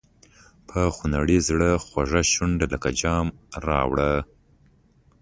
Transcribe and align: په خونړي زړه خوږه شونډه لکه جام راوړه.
په 0.67 0.79
خونړي 0.95 1.37
زړه 1.47 1.69
خوږه 1.85 2.21
شونډه 2.33 2.65
لکه 2.73 2.89
جام 3.01 3.27
راوړه. 3.67 4.13